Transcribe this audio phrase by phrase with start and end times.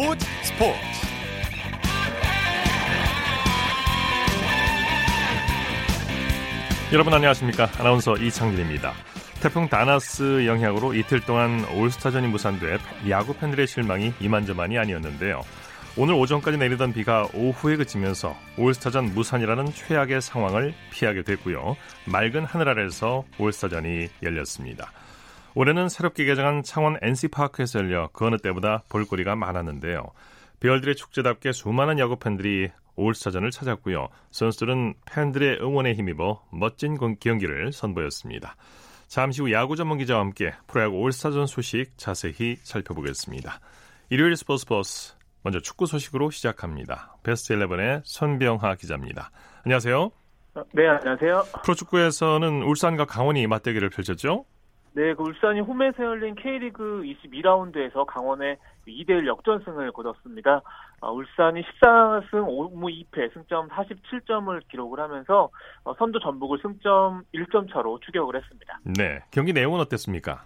[0.00, 0.26] 스포츠.
[0.44, 0.78] 스포츠
[6.90, 7.68] 여러분 안녕하십니까?
[7.78, 8.94] 아나운서 이창진입니다.
[9.42, 12.78] 태풍 다나스 영향으로 이틀 동안 올스타전이 무산돼
[13.10, 15.42] 야구 팬들의 실망이 이만저만이 아니었는데요.
[15.98, 21.76] 오늘 오전까지 내리던 비가 오후에 그치면서 올스타전 무산이라는 최악의 상황을 피하게 됐고요.
[22.06, 24.92] 맑은 하늘 아래서 올스타전이 열렸습니다
[25.54, 30.12] 올해는 새롭게 개장한 창원 NC파크에서 열려 그 어느 때보다 볼거리가 많았는데요.
[30.60, 34.08] 배열들의 축제답게 수많은 야구 팬들이 올스타전을 찾았고요.
[34.30, 38.56] 선수들은 팬들의 응원에 힘입어 멋진 경기를 선보였습니다.
[39.08, 43.60] 잠시 후 야구 전문 기자와 함께 프로야구 올스타전 소식 자세히 살펴보겠습니다.
[44.10, 47.16] 일요일 스포츠 버스 먼저 축구 소식으로 시작합니다.
[47.22, 49.30] 베스트 11의 손병하 기자입니다.
[49.64, 50.10] 안녕하세요.
[50.72, 51.44] 네, 안녕하세요.
[51.62, 54.44] 프로축구에서는 울산과 강원이 맞대결을 펼쳤죠?
[54.92, 58.56] 네, 그 울산이 홈에서 열린 K리그 22라운드에서 강원의
[58.88, 60.62] 2대1 역전승을 거뒀습니다.
[61.00, 65.50] 어, 울산이 14승 5무 2패 승점 47점을 기록을 하면서
[65.84, 68.80] 어, 선두 전북을 승점 1점 차로 추격을 했습니다.
[68.84, 70.44] 네, 경기 내용은 어땠습니까?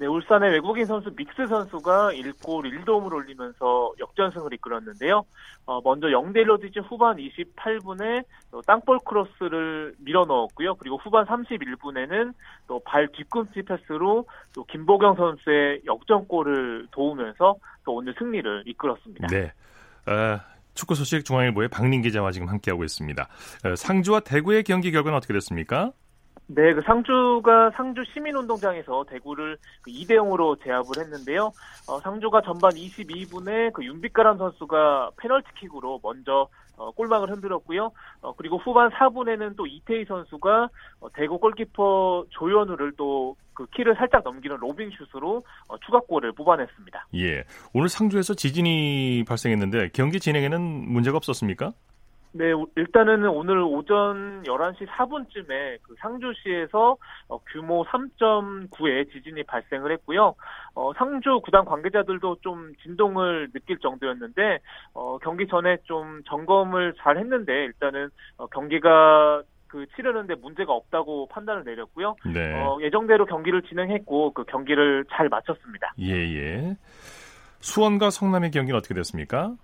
[0.00, 5.26] 네, 울산의 외국인 선수 믹스 선수가 1골 1도움을 올리면서 역전승을 이끌었는데요.
[5.66, 8.24] 어, 먼저 0대1로 뒤진 후반 28분에
[8.66, 10.76] 땅볼 크로스를 밀어 넣었고요.
[10.76, 12.32] 그리고 후반 31분에는
[12.66, 19.26] 또 발 뒤꿈치 패스로 또 김보경 선수의 역전골을 도우면서 또 오늘 승리를 이끌었습니다.
[19.26, 19.52] 네.
[20.06, 20.40] 어,
[20.72, 23.28] 축구 소식 중앙일보의 박민 기자와 지금 함께하고 있습니다.
[23.66, 25.92] 어, 상주와 대구의 경기 결과는 어떻게 됐습니까?
[26.52, 31.52] 네, 그 상주가 상주 시민운동장에서 대구를 그 2대 0으로 제압을 했는데요.
[31.88, 37.92] 어, 상주가 전반 22분에 그 윤빛가람 선수가 페널티킥으로 먼저 어, 골망을 흔들었고요.
[38.22, 40.68] 어, 그리고 후반 4분에는 또 이태희 선수가
[41.00, 47.08] 어, 대구 골키퍼 조현우를 또 그 키를 살짝 넘기는 로빙 슛으로 어, 추가골을 뽑아냈습니다.
[47.16, 47.44] 예,
[47.74, 51.72] 오늘 상주에서 지진이 발생했는데 경기 진행에는 문제가 없었습니까?
[52.32, 56.96] 네, 일단은 오늘 오전 11시 4분쯤에 그 상주시에서
[57.28, 60.34] 어, 규모 3.9의 지진이 발생을 했고요.
[60.74, 64.58] 어, 상주 구단 관계자들도 좀 진동을 느낄 정도였는데
[64.94, 71.64] 어, 경기 전에 좀 점검을 잘 했는데 일단은 어, 경기가 그 치르는데 문제가 없다고 판단을
[71.64, 72.16] 내렸고요.
[72.32, 72.60] 네.
[72.60, 75.94] 어, 예정대로 경기를 진행했고 그 경기를 잘 마쳤습니다.
[76.00, 76.76] 예, 예.
[77.60, 79.54] 수원과 성남의 경기는 어떻게 됐습니까?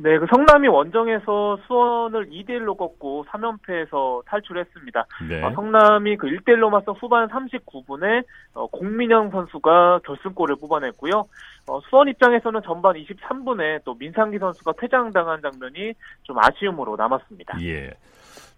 [0.00, 5.06] 네, 그 성남이 원정에서 수원을 2대 1로 꺾고 3연패에서 탈출했습니다.
[5.28, 5.42] 네.
[5.42, 11.26] 어, 성남이 그 1대 1로 맞서 후반 39분에 어, 공민영 선수가 결승골을 뽑아냈고요.
[11.66, 17.60] 어, 수원 입장에서는 전반 23분에 또 민상기 선수가 퇴장당한 장면이 좀 아쉬움으로 남았습니다.
[17.62, 17.90] 예.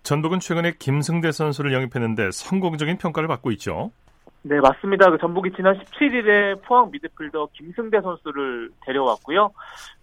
[0.02, 3.92] 전북은 최근에 김승대 선수를 영입했는데 성공적인 평가를 받고 있죠.
[4.42, 5.10] 네, 맞습니다.
[5.10, 9.50] 그 전북이 지난 17일에 포항 미드필더 김승대 선수를 데려왔고요.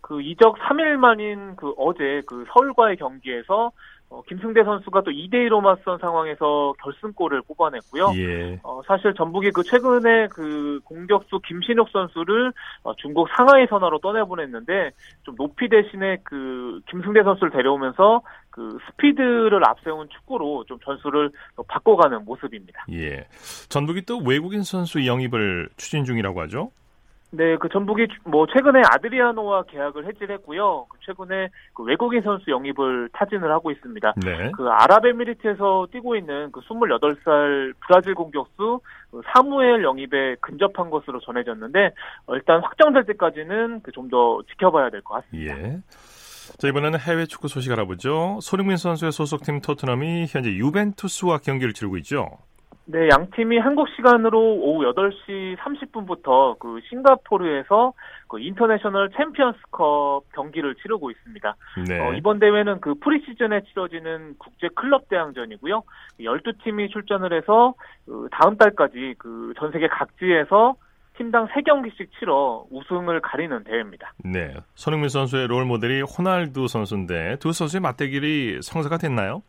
[0.01, 3.71] 그 이적 3일 만인 그 어제 그 서울과의 경기에서
[4.09, 8.13] 어, 김승대 선수가 또 2대2로 맞선 상황에서 결승골을 뽑아냈고요.
[8.15, 8.59] 예.
[8.63, 12.53] 어, 사실 전북이 그 최근에 그 공격수 김신욱 선수를
[12.83, 14.91] 어, 중국 상하이 선화로 떠내보냈는데
[15.23, 21.29] 좀 높이 대신에 그 김승대 선수를 데려오면서 그 스피드를 앞세운 축구로 좀 전술을
[21.67, 22.85] 바꿔가는 모습입니다.
[22.93, 23.27] 예.
[23.69, 26.71] 전북이 또 외국인 선수 영입을 추진 중이라고 하죠?
[27.29, 30.85] 네, 그 전북이 뭐 최근에 아드리아노와 계약을 해지했고요.
[30.89, 34.13] 그 최근에 그 외국인 선수 영입을 타진을 하고 있습니다.
[34.25, 34.51] 네.
[34.55, 38.79] 그 아랍에미리트에서 뛰고 있는 그 28살 브라질 공격수
[39.11, 41.91] 그 사무엘 영입에 근접한 것으로 전해졌는데
[42.27, 45.57] 어, 일단 확정될 때까지는 그 좀 더 지켜봐야 될 것 같습니다.
[45.57, 45.77] 예.
[46.59, 48.39] 자, 이번에는 해외 축구 소식 알아보죠.
[48.41, 52.29] 손흥민 선수의 소속팀 토트넘이 현재 유벤투스와 경기를 치르고 있죠.
[52.89, 57.91] 네, 양 팀이 한국 시간으로 오후 8시 30분부터 그 싱가포르에서
[58.29, 61.55] 그 인터내셔널 챔피언스컵 경기를 치르고 있습니다.
[61.87, 61.99] 네.
[61.99, 65.83] 어, 이번 대회는 그 프리시즌에 치러지는 국제 클럽 대항전이고요.
[66.21, 67.73] 12팀이 출전을 해서
[68.05, 70.75] 그 다음 달까지 그 전 세계 각지에서
[71.17, 74.13] 팀당 3경기씩 치러 우승을 가리는 대회입니다.
[74.23, 74.53] 네.
[74.75, 79.41] 손흥민 선수의 롤 모델이 호날두 선수인데 두 선수의 맞대결이 성사가 됐나요?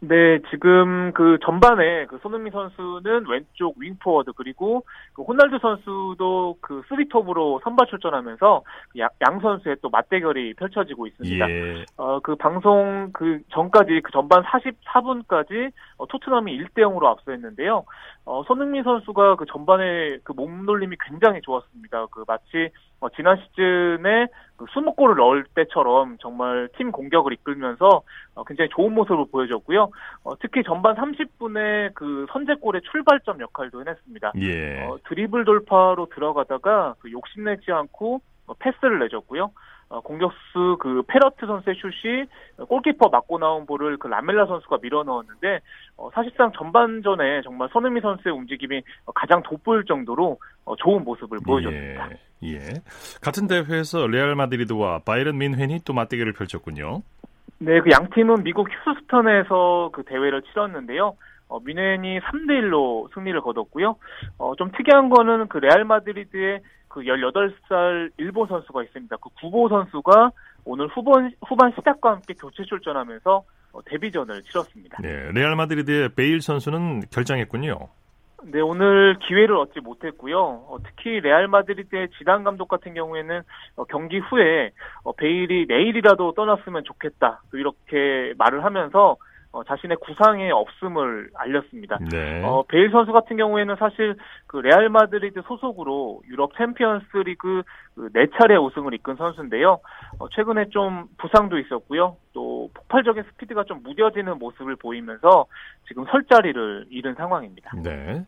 [0.00, 4.84] 네, 지금 그 전반에 그 손흥민 선수는 왼쪽 윙포워드 그리고
[5.14, 11.50] 그 호날두 선수도 그 쓰리톱으로 선발 출전하면서 그 양, 양 선수의 또 맞대결이 펼쳐지고 있습니다.
[11.50, 11.84] 예.
[11.96, 17.84] 어, 그 방송 그 전까지 그 전반 44분까지 어, 토트넘이 1대 0으로 앞서했는데요.
[18.26, 22.06] 어, 손흥민 선수가 그 전반에 그 몸놀림이 굉장히 좋았습니다.
[22.10, 22.70] 그 마치
[23.06, 24.26] 어, 지난 시즌에
[24.56, 28.02] 그 20골을 넣을 때처럼 정말 팀 공격을 이끌면서
[28.34, 29.90] 어, 굉장히 좋은 모습을 보여줬고요.
[30.24, 34.32] 어, 특히 전반 30분에 그 선제골의 출발점 역할도 해냈습니다.
[34.40, 34.84] 예.
[34.84, 39.50] 어, 드리블 돌파로 들어가다가 그 욕심내지 않고 어, 패스를 내줬고요.
[39.88, 42.24] 어, 공격수 그 패럿 선수의 슛이
[42.68, 45.60] 골키퍼 맞고 나온 볼을 그 라멜라 선수가 밀어 넣었는데
[45.96, 48.82] 어, 사실상 전반전에 정말 손흥민 선수의 움직임이
[49.14, 52.08] 가장 돋보일 정도로 어, 좋은 모습을 보여줬습니다.
[52.42, 52.58] 예, 예.
[53.22, 57.02] 같은 대회에서 레알 마드리드와 바이런 뮌헨이 또 맞대결을 펼쳤군요.
[57.58, 61.16] 네, 그 양 팀은 미국 휴스턴에서 그 대회를 치렀는데요.
[61.48, 63.96] 어, 뮌헨이 3대 1로 승리를 거뒀고요.
[64.38, 66.60] 어, 좀 특이한 거는 그 레알 마드리드의
[66.96, 69.16] 그 18살 일본 선수가 있습니다.
[69.18, 70.30] 그 구보 선수가
[70.64, 74.96] 오늘 후반, 후반 시작과 함께 교체 출전하면서 어, 데뷔전을 치렀습니다.
[75.02, 77.76] 네, 레알 마드리드의 베일 선수는 결장했군요.
[78.44, 80.38] 네, 오늘 기회를 얻지 못했고요.
[80.40, 83.42] 어, 특히 레알 마드리드의 지단 감독 같은 경우에는
[83.76, 84.70] 어, 경기 후에
[85.02, 87.42] 어, 베일이 내일이라도 떠났으면 좋겠다.
[87.52, 89.18] 이렇게 말을 하면서
[89.52, 91.98] 어, 자신의 구상에 없음을 알렸습니다.
[92.10, 92.42] 네.
[92.44, 94.16] 어, 베일 선수 같은 경우에는 사실
[94.46, 97.62] 그 레알 마드리드 소속으로 유럽 챔피언스 리그
[97.94, 99.80] 그 네 차례 우승을 이끈 선수인데요.
[100.18, 102.16] 어, 최근에 좀 부상도 있었고요.
[102.32, 105.46] 또 폭발적인 스피드가 좀 무뎌지는 모습을 보이면서
[105.88, 107.70] 지금 설 자리를 잃은 상황입니다.
[107.82, 108.24] 네.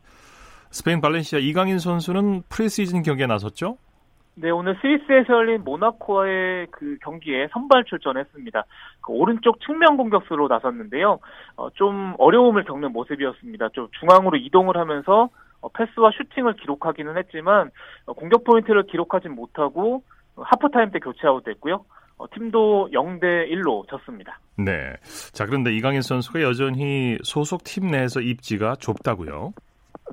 [0.70, 3.76] 스페인 발렌시아 이강인 선수는 프리시즌 경기에 나섰죠?
[4.40, 8.64] 네, 오늘 스위스에서 열린 모나코와의 그 경기에 선발 출전했습니다.
[9.00, 11.18] 그 오른쪽 측면 공격수로 나섰는데요.
[11.56, 13.70] 어, 좀 어려움을 겪는 모습이었습니다.
[13.70, 15.28] 좀 중앙으로 이동을 하면서
[15.60, 17.70] 어, 패스와 슈팅을 기록하기는 했지만
[18.06, 20.04] 어, 공격 포인트를 기록하진 못하고
[20.36, 21.84] 하프타임 때 교체 아웃됐고요.
[22.18, 24.38] 어, 팀도 0대 1로 졌습니다.
[24.56, 24.92] 네.
[25.32, 29.52] 자, 그런데 이강인 선수가 여전히 소속 팀 내에서 입지가 좁다고요?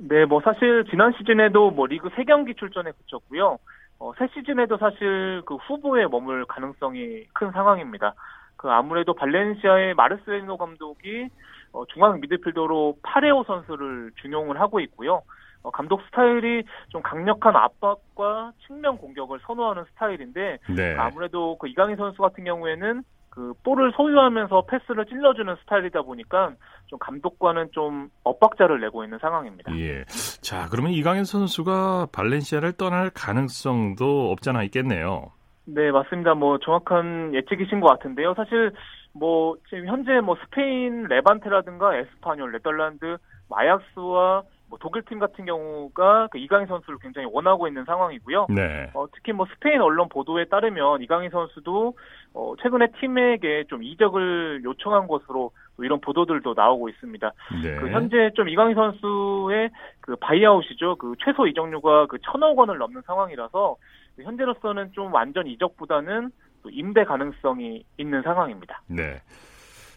[0.00, 3.58] 네, 뭐 사실 지난 시즌에도 뭐 리그 3경기 출전에 그쳤고요.
[3.98, 8.14] 어, 새 시즌에도 사실 그 후보에 머물 가능성이 큰 상황입니다.
[8.56, 11.28] 그 아무래도 발렌시아의 마르셀리노 감독이
[11.72, 15.22] 어, 중앙 미드필더로 파레오 선수를 준용을 하고 있고요.
[15.62, 20.96] 어, 감독 스타일이 좀 강력한 압박과 측면 공격을 선호하는 스타일인데 네.
[20.96, 23.02] 아무래도 그 이강인 선수 같은 경우에는
[23.36, 26.54] 그 볼을 소유하면서 패스를 찔러주는 스타일이다 보니까
[26.86, 29.78] 좀 감독과는 좀 엇박자를 내고 있는 상황입니다.
[29.78, 30.04] 예.
[30.40, 35.32] 자, 그러면 이강인 선수가 발렌시아를 떠날 가능성도 없잖아 있겠네요.
[35.66, 36.32] 네, 맞습니다.
[36.32, 38.32] 뭐 정확한 예측이신 것 같은데요.
[38.34, 38.72] 사실
[39.12, 43.18] 뭐 지금 현재 뭐 스페인 레반테라든가 에스파뇰, 네덜란드,
[43.50, 48.46] 마약스와 뭐 독일 팀 같은 경우가 그 이강인 선수를 굉장히 원하고 있는 상황이고요.
[48.50, 48.90] 네.
[48.94, 51.96] 어, 특히 뭐 스페인 언론 보도에 따르면 이강인 선수도
[52.34, 57.32] 어, 최근에 팀에게 좀 이적을 요청한 것으로 이런 보도들도 나오고 있습니다.
[57.62, 57.76] 네.
[57.76, 59.70] 그 현재 좀 이강인 선수의
[60.00, 60.96] 그 바이아웃이죠.
[60.96, 63.76] 그 최소 이적료가 그 천억 원을 넘는 상황이라서
[64.16, 66.30] 그 현재로서는 좀 완전 이적보다는
[66.70, 68.82] 임대 가능성이 있는 상황입니다.
[68.88, 69.20] 네.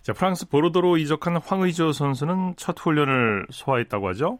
[0.01, 4.39] 자, 프랑스 보르도로 이적한 황의조 선수는 첫 훈련을 소화했다고 하죠?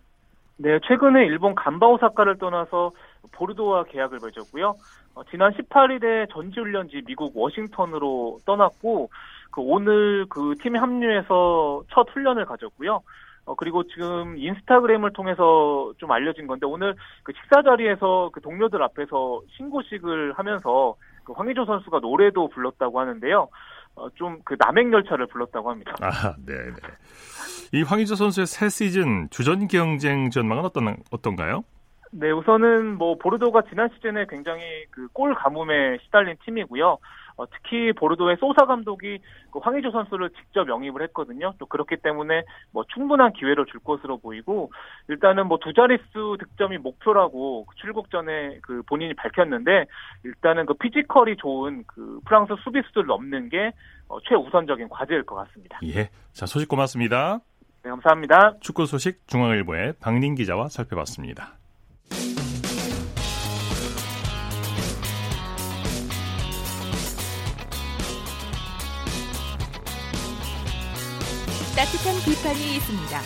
[0.61, 2.91] 네, 최근에 일본 감바 오사카를 떠나서
[3.31, 4.75] 보르도와 계약을 맺었고요.
[5.15, 9.09] 어, 지난 18일에 전지훈련지 미국 워싱턴으로 떠났고
[9.51, 13.01] 그 오늘 그 팀에 합류해서 첫 훈련을 가졌고요.
[13.45, 19.41] 어, 그리고 지금 인스타그램을 통해서 좀 알려진 건데 오늘 그 식사 자리에서 그 동료들 앞에서
[19.55, 23.47] 신고식을 하면서 그 황희조 선수가 노래도 불렀다고 하는데요.
[23.95, 25.95] 어, 좀 그 남행 열차를 불렀다고 합니다.
[26.01, 26.81] 아, 네, 네.
[27.71, 31.63] 이 황희조 선수의 새 시즌 주전 경쟁 전망은 어떤 어떤가요?
[32.11, 36.97] 네, 우선은 뭐 보르도가 지난 시즌에 굉장히 그 골 가뭄에 시달린 팀이고요.
[37.38, 39.19] 어, 특히 보르도의 소사 감독이
[39.51, 41.53] 그 황의조 선수를 직접 영입을 했거든요.
[41.59, 44.71] 또 그렇기 때문에 뭐 충분한 기회를 줄 것으로 보이고
[45.07, 49.85] 일단은 뭐 두 자릿수 득점이 목표라고 출국 전에 그 본인이 밝혔는데
[50.25, 53.71] 일단은 그 피지컬이 좋은 그 프랑스 수비수들 넘는 게
[54.07, 55.79] 어, 최우선적인 과제일 것 같습니다.
[55.83, 56.09] 예.
[56.33, 57.39] 자, 소식 고맙습니다.
[57.83, 58.57] 네, 감사합니다.
[58.59, 61.57] 축구 소식 중앙일보의 박민 기자와 살펴봤습니다.
[71.75, 73.19] 따뜻한 비판이 있습니다.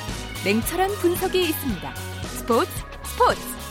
[0.45, 1.95] 냉철한 분석이 있습니다.
[1.95, 2.69] 스포츠
[3.03, 3.62] 스포츠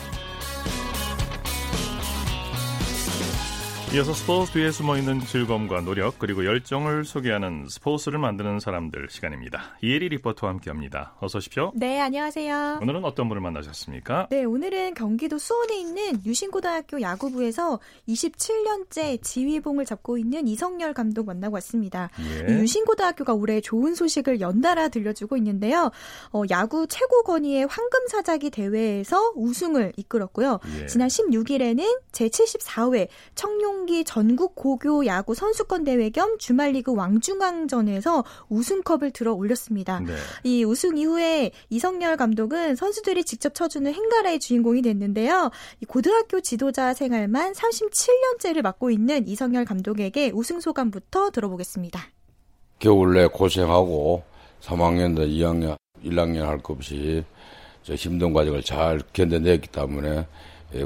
[3.95, 9.77] 이어서 스포츠 뒤에 숨어있는 즐거움과 노력 그리고 열정을 소개하는 스포츠를 만드는 사람들 시간입니다.
[9.83, 11.15] 이혜리 리포터와 함께합니다.
[11.21, 11.73] 어서 오십시오.
[11.75, 12.79] 네, 안녕하세요.
[12.81, 14.29] 오늘은 어떤 분을 만나셨습니까?
[14.31, 22.09] 네, 오늘은 경기도 수원에 있는 유신고등학교 야구부에서 27년째 지휘봉을 잡고 있는 이성열 감독 만나고 왔습니다.
[22.49, 22.55] 예.
[22.55, 25.91] 유신고등학교가 올해 좋은 소식을 연달아 들려주고 있는데요.
[26.33, 30.61] 어, 야구 최고 권위의 황금사자기 대회에서 우승을 이끌었고요.
[30.81, 30.87] 예.
[30.87, 39.33] 지난 16일에는 제74회 청룡 하반기 전국 고교 야구 선수권 대회 겸 주말리그 왕중왕전에서 우승컵을 들어
[39.35, 40.01] 올렸습니다.
[40.01, 40.15] 네.
[40.45, 45.51] 이 우승 이후에 이성열 감독은 선수들이 직접 쳐주는 행가라의 주인공이 됐는데요.
[45.89, 52.01] 고등학교 지도자 생활만 37년째를 맡고 있는 이성열 감독에게 우승 소감부터 들어보겠습니다.
[52.79, 54.23] 겨울 내 고생하고
[54.63, 57.25] 3학년도 2학년, 1학년 할 것 없이
[57.83, 60.27] 저 힘든 과정을 잘 견뎌냈기 때문에 예,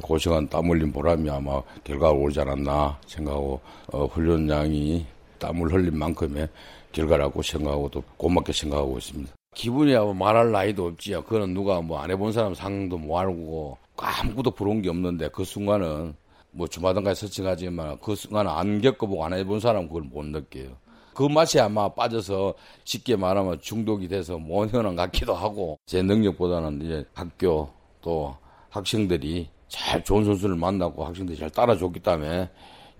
[0.03, 3.61] 고시간 땀 흘린 보람이 아마 결과가 오지 않았나 생각하고
[3.93, 5.07] 어, 훈련량이
[5.39, 6.49] 땀을 흘린 만큼의
[6.93, 9.33] 결과라고 생각하고 또 고맙게 생각하고 있습니다.
[9.55, 11.23] 기분이 아마 말할 나이도 없지요.
[11.23, 16.15] 그거는 누가 뭐 안 해본 사람 상도 못 알고 아무것도 부러운 게 없는데 그 순간은
[16.51, 20.71] 뭐 주마등까지 서칭하지만 그 순간은 안 겪어보고 안 해본 사람은 그걸 못 느껴요.
[21.15, 27.71] 그 맛에 아마 빠져서 쉽게 말하면 중독이 돼서 모현한 같기도 하고 제 능력보다는 이제 학교
[28.03, 28.37] 또
[28.69, 32.51] 학생들이 잘 좋은 선수를 만나고 학생들이 잘 따라줬기 때문에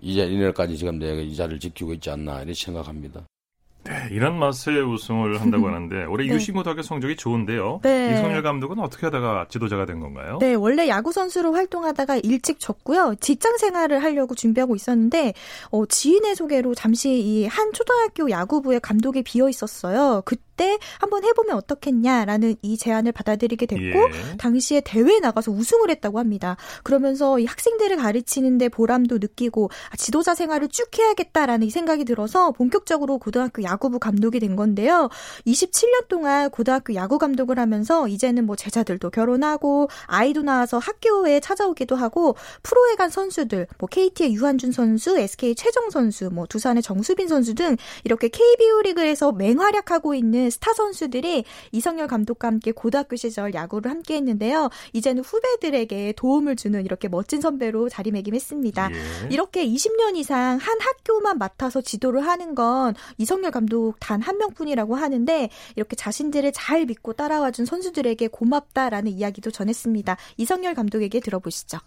[0.01, 3.21] 이제 이날까지 지금 내가 이 자리를 지키고 있지 않나 이렇게 생각합니다.
[3.83, 6.33] 네, 이런 맛에 우승을 한다고 하는데 올해 네.
[6.33, 7.79] 유신고등학교 성적이 좋은데요.
[7.83, 8.13] 네.
[8.15, 10.39] 이성열 감독은 어떻게 하다가 지도자가 된 건가요?
[10.41, 13.15] 네, 원래 야구 선수로 활동하다가 일찍 접고요.
[13.21, 15.33] 직장 생활을 하려고 준비하고 있었는데
[15.71, 20.21] 어, 지인의 소개로 잠시 이 한 초등학교 야구부의 감독이 비어 있었어요.
[20.25, 24.37] 그 때 한번 해보면 어떻겠냐라는 이 제안을 받아들이게 됐고 예.
[24.37, 26.57] 당시에 대회에 나가서 우승을 했다고 합니다.
[26.83, 33.19] 그러면서 이 학생들을 가르치는데 보람도 느끼고 아, 지도자 생활을 쭉 해야겠다라는 이 생각이 들어서 본격적으로
[33.19, 35.09] 고등학교 야구부 감독이 된 건데요.
[35.45, 42.35] 27년 동안 고등학교 야구 감독을 하면서 이제는 뭐 제자들도 결혼하고 아이도 낳아서 학교에 찾아오기도 하고
[42.63, 47.77] 프로에 간 선수들 뭐 KT의 유한준 선수, SK 최정 선수, 뭐 두산의 정수빈 선수 등
[48.03, 54.69] 이렇게 KBO 리그에서 맹활약하고 있는 스타 선수들이 이성열 감독과 함께 고등학교 시절 야구를 함께 했는데요.
[54.93, 58.89] 이제는 후배들에게 도움을 주는 이렇게 멋진 선배로 자리매김했습니다.
[58.91, 59.29] 예.
[59.31, 65.49] 이렇게 20년 이상 한 학교만 맡아서 지도를 하는 건 이성열 감독 단 한 명뿐이라고 하는데
[65.75, 70.17] 이렇게 자신들을 잘 믿고 따라와준 선수들에게 고맙다라는 이야기도 전했습니다.
[70.35, 71.77] 이성열 감독에게 들어보시죠.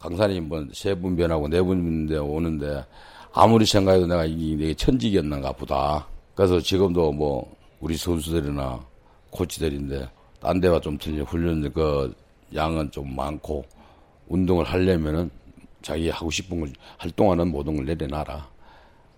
[0.00, 2.84] 강산이 뭐세 분 변하고 네 분인데 오는데
[3.32, 6.08] 아무리 생각해도 내가 이게 천직이었는가 보다.
[6.34, 8.84] 그래서 지금도 뭐 우리 선수들이나
[9.30, 10.08] 코치들인데
[10.40, 12.14] 딴 데와 좀 틀린 훈련 그
[12.54, 13.64] 양은 좀 많고
[14.28, 15.30] 운동을 하려면은
[15.82, 18.48] 자기 하고 싶은 걸 활동하는 모든 걸 내려놔라.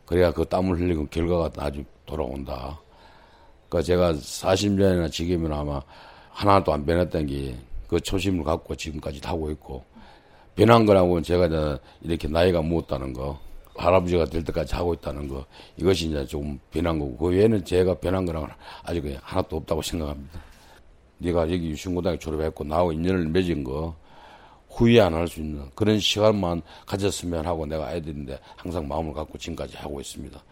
[0.07, 2.79] 그래야 그 땀을 흘리고 결과가 나중 돌아온다.
[3.69, 5.81] 그러니까 제가 40년이나 지금은 아마
[6.31, 9.85] 하나도 안 변했던 게 그 초심을 갖고 지금까지 타고 있고
[10.55, 13.40] 변한 거라고 제가 이렇게 나이가 먹었다는 거
[13.80, 15.44] 할아버지가 될 때까지 하고 있다는 거
[15.76, 18.49] 이것이 이제 좀 변한 거고 그 외에는 제가 변한 거랑
[18.82, 20.40] 아직 하나도 없다고 생각합니다.
[21.18, 23.94] 네가 여기 유신고등학교 졸업했고 나하고 인연을 맺은 거
[24.68, 29.76] 후회 안 할 수 있는 그런 시간만 가졌으면 하고 내가 애들인데 항상 마음을 갖고 지금까지
[29.76, 30.42] 하고 있습니다.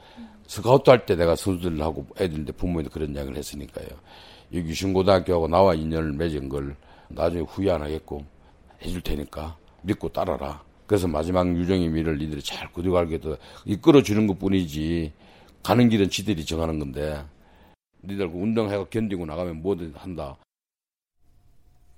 [0.46, 3.86] 스카우트 할 때 내가 선수들 하고 애들인데 부모님도 그런 이야기를 했으니까요.
[4.54, 6.74] 여기 유신고등학교하고 나와 인연을 맺은 걸
[7.08, 8.24] 나중에 후회 안 하겠고
[8.82, 10.62] 해줄 테니까 믿고 따라라.
[10.88, 15.12] 그래서 마지막 유정의 미를 니들이 잘 구두갈게 도 이끌어주는 것 뿐이지.
[15.62, 17.22] 가는 길은 지들이 정하는 건데.
[18.02, 20.38] 니들 그 운동해가 견디고 나가면 뭐든 한다.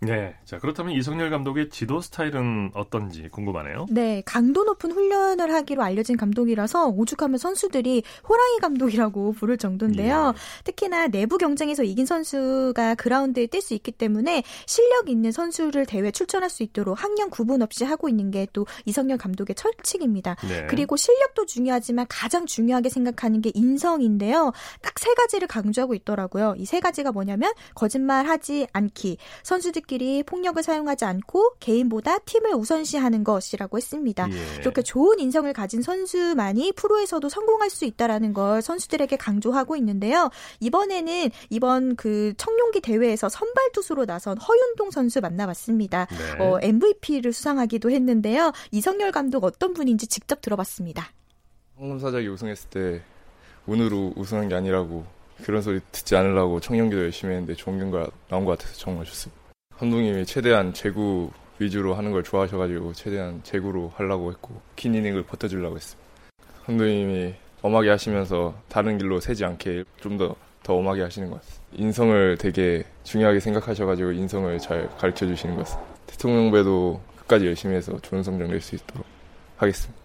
[0.02, 0.34] 네.
[0.46, 3.86] 자, 그렇다면 이성열 감독의 지도 스타일은 어떤지 궁금하네요.
[3.90, 4.22] 네.
[4.24, 10.32] 강도 높은 훈련을 하기로 알려진 감독이라서 오죽하면 선수들이 호랑이 감독이라고 부를 정도인데요.
[10.34, 10.64] 예.
[10.64, 16.48] 특히나 내부 경쟁에서 이긴 선수가 그라운드에 뛸 수 있기 때문에 실력 있는 선수를 대회 출전할
[16.48, 20.34] 수 있도록 학년 구분 없이 하고 있는 게 또 이성열 감독의 철칙입니다.
[20.48, 20.66] 네.
[20.68, 24.52] 그리고 실력도 중요하지만 가장 중요하게 생각하는 게 인성인데요.
[24.82, 26.54] 딱 세 가지를 강조하고 있더라고요.
[26.58, 33.76] 이 세 가지가 뭐냐면 거짓말하지 않기, 선수들 선수들끼리 폭력을 사용하지 않고 개인보다 팀을 우선시하는 것이라고
[33.76, 34.28] 했습니다.
[34.30, 34.60] 예.
[34.60, 40.30] 이렇게 좋은 인성을 가진 선수만이 프로에서도 성공할 수 있다라는 걸 선수들에게 강조하고 있는데요.
[40.60, 46.06] 이번에는 이번 그 청룡기 대회에서 선발 투수로 나선 허윤동 선수 만나봤습니다.
[46.06, 46.44] 네.
[46.44, 48.52] 어, MVP를 수상하기도 했는데요.
[48.70, 51.10] 이성열 감독 어떤 분인지 직접 들어봤습니다.
[51.76, 53.02] 황금사작이 우승했을 때
[53.66, 55.04] 운으로 우승한 게 아니라고
[55.42, 59.39] 그런 소리 듣지 않으려고 청년기도 열심히 했는데 좋은 결과 나온 것 같아서 정말 좋습니다.
[59.80, 66.10] 감독님이 최대한 제구 위주로 하는 걸 좋아하셔가지고 최대한 제구로 하려고 했고 긴 이닝을 버텨주려고 했습니다.
[66.66, 71.64] 감독님이 엄하게 하시면서 다른 길로 새지 않게 좀 더 더 엄하게 하시는 것 같습니다.
[71.72, 75.94] 인성을 되게 중요하게 생각하셔가지고 인성을 잘 가르쳐 주시는 것 같습니다.
[76.06, 79.06] 대통령 배도 끝까지 열심히 해서 좋은 성적 낼 수 있도록
[79.56, 79.99] 하겠습니다.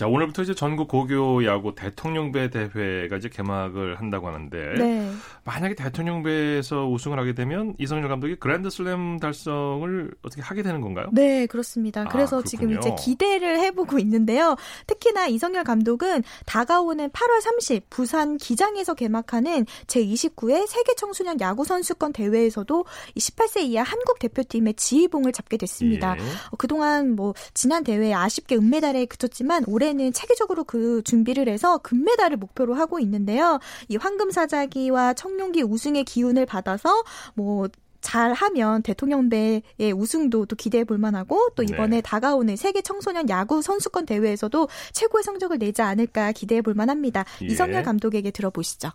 [0.00, 5.12] 자, 오늘부터 이제 전국 고교 야구 대통령배 대회가 이제 개막을 한다고 하는데 네.
[5.44, 11.10] 만약에 대통령배에서 우승을 하게 되면 이성열 감독이 그랜드슬램 달성을 어떻게 하게 되는 건가요?
[11.12, 12.00] 네, 그렇습니다.
[12.00, 14.56] 아, 그래서 아, 지금 이제 기대를 해보고 있는데요.
[14.86, 22.86] 특히나 이성열 감독은 다가오는 8월 30 부산 기장에서 개막하는 제29회 세계 청소년 야구 선수권 대회에서도
[23.18, 26.16] 18세 이하 한국 대표팀의 지휘봉을 잡게 됐습니다.
[26.16, 26.22] 예.
[26.22, 32.36] 어, 그동안 뭐 지난 대회에 아쉽게 은메달에 그쳤지만 올해 는 체계적으로 그 준비를 해서 금메달을
[32.36, 33.58] 목표로 하고 있는데요.
[33.88, 37.02] 이 황금사자기와 청룡기 우승의 기운을 받아서
[37.34, 37.68] 뭐
[38.00, 42.00] 잘하면 대통령배의 우승도 또 기대해 볼 만하고 또 이번에 네.
[42.00, 47.24] 다가오는 세계 청소년 야구 선수권 대회에서도 최고의 성적을 내지 않을까 기대해 볼 만합니다.
[47.42, 47.46] 예.
[47.46, 48.90] 이성열 감독에게 들어보시죠.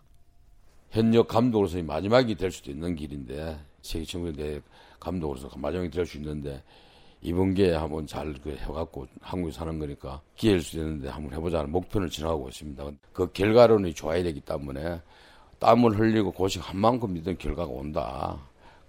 [0.91, 4.61] 현역 감독으로서 마지막이 될 수도 있는 길인데 세계 청소년 대회
[4.99, 6.63] 감독으로서 마지막이 될 수 있는데
[7.25, 12.09] 이번 기회에 한번 잘 그 해갖고 한국에 사는 거니까 기회일 수도 있는데 한번 해보자는 목표를
[12.09, 12.91] 지나가고 있습니다.
[13.11, 15.01] 그 결과론이 좋아야 되기 때문에
[15.57, 18.37] 땀을 흘리고 고생 한 만큼 믿은 결과가 온다.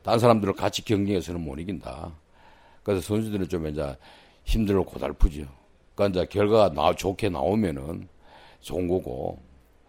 [0.02, 2.12] 딴 사람들을 같이 경쟁해서는 못 이긴다.
[2.82, 3.96] 그래서 선수들은 좀 이제
[4.44, 5.46] 힘들고 고달프죠.
[5.94, 8.06] 그러니까 이제 결과가 나, 좋게 나오면은
[8.60, 9.38] 좋은 거고.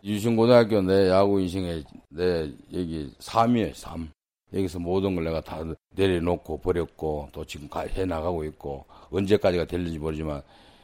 [0.03, 4.09] 유신고등학교 내 야구 인생에 내 여기 3이에요, 3.
[4.53, 5.61] 여기서 모든 걸 내가 다
[5.91, 10.41] 내려놓고 버렸고 또 지금 해 나가고 있고 언제까지가 될는지 모르지만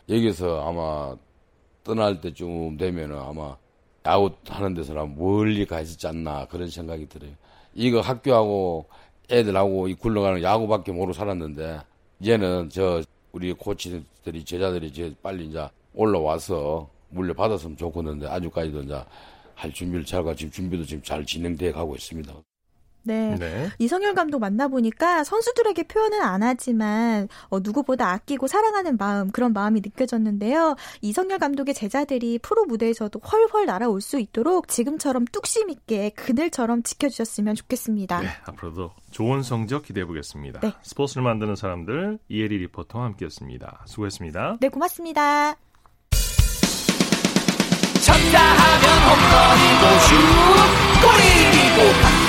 [0.10, 1.16] 여기서 아마
[1.84, 3.56] 떠날 때쯤 되면은 아마
[4.06, 7.32] 야구 하는 데서는 멀리 가 있었지 않나 그런 생각이 들어요.
[7.74, 8.86] 이거 학교하고
[9.32, 11.80] 애들하고 이 굴러가는 야구밖에 모르고 살았는데
[12.20, 13.02] 이제는 저
[13.32, 19.02] 우리 코치들이 제자들이 이제 빨리 이제 올라와서 물려 받았으면 좋겠는데 아직까지도 이제
[19.56, 22.34] 할 준비를 잘하고 지금 준비도 지금 잘 진행돼 가고 있습니다.
[23.04, 23.36] 네.
[23.38, 23.70] 네.
[23.80, 30.76] 이성열 감독 만나보니까 선수들에게 표현은 안 하지만 어, 누구보다 아끼고 사랑하는 마음 그런 마음이 느껴졌는데요.
[31.02, 38.22] 이성열 감독의 제자들이 프로 무대에서도 훨훨 날아올 수 있도록 지금처럼 뚝심 있게 그늘처럼 지켜주셨으면 좋겠습니다.
[38.22, 40.62] 네, 앞으로도 좋은 성적 기대해 보겠습니다.
[40.62, 40.74] 네.
[40.82, 43.84] 스포츠를 만드는 사람들 이혜리 리포터와 함께했습니다.
[43.86, 44.58] 수고했습니다.
[44.60, 45.56] 네, 고맙습니다.
[48.04, 50.14] 쳤다 하면 홈런이고 슛
[51.02, 52.13] 골이고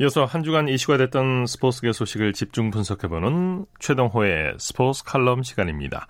[0.00, 6.08] 이어서 한 주간 이슈가 됐던 스포츠계 소식을 집중 분석해보는 최동호의 스포츠 칼럼 시간입니다.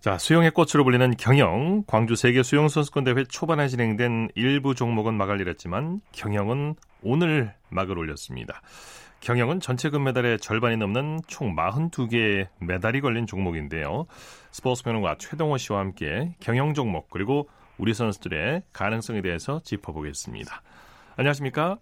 [0.00, 5.40] 자, 수영의 꽃으로 불리는 경영, 광주 세계 수영 선수권 대회 초반에 진행된 일부 종목은 막을
[5.40, 8.60] 잃었지만 경영은 오늘 막을 올렸습니다.
[9.20, 14.06] 경영은 전체 금메달의 절반이 넘는 총 42개의 메달이 걸린 종목인데요.
[14.52, 17.48] 스포츠 평론가 최동호 씨와 함께 경영 종목 그리고
[17.78, 20.60] 우리 선수들의 가능성에 대해서 짚어보겠습니다.
[21.16, 21.78] 안녕하십니까?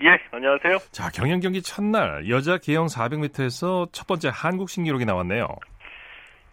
[0.00, 0.78] 예, 안녕하세요.
[0.92, 5.48] 자, 경영 경기 첫날 여자 계영 400m에서 첫 번째 한국 신기록이 나왔네요.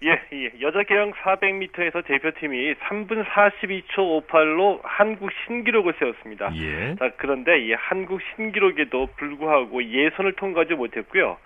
[0.03, 0.51] 예, 예.
[0.61, 6.55] 여자 계영 400m에서 대표팀이 3분 42초 58로 한국 신기록을 세웠습니다.
[6.55, 6.95] 예.
[6.95, 11.37] 자, 그런데 이 한국 신기록에도 불구하고 예선을 통과하지 못했고요.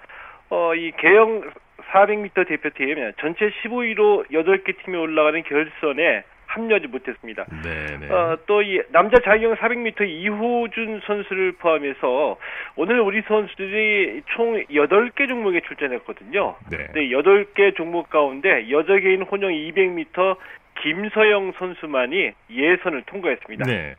[0.52, 1.52] 어, 이 계영
[1.92, 7.46] 400m 대표팀 전체 15위로 8개 팀이 올라가는 결선에 합류하지 못했습니다.
[8.10, 12.38] 어, 또 이 남자 자유형 400m 이호준 선수를 포함해서
[12.76, 16.56] 오늘 우리 선수들이 총 8개 종목에 출전했거든요.
[16.70, 16.78] 네.
[16.94, 20.38] 네 8개 종목 가운데 여자 개인 혼영 200m
[20.84, 23.66] 김서영 선수만이 예선을 통과했습니다.
[23.66, 23.96] 네.